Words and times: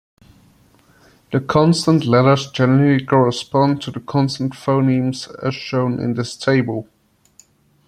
The 1.31 1.39
consonant 1.39 2.05
letters 2.05 2.49
generally 2.49 3.05
correspond 3.05 3.83
to 3.83 3.91
the 3.91 3.99
consonant 3.99 4.55
phonemes 4.55 5.27
as 5.45 5.53
shown 5.53 5.99
in 5.99 6.15
this 6.15 6.35
table. 6.35 6.87